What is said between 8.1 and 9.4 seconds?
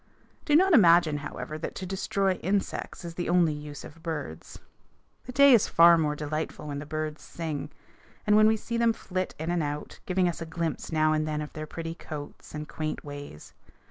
and when we see them flit